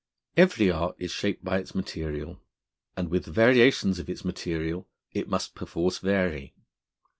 [0.35, 2.41] Every art is shaped by its material,
[2.97, 6.55] and with the variations of its material it must perforce vary.